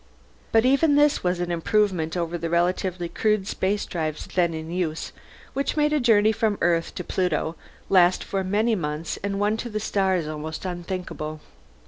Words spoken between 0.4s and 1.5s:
But even this was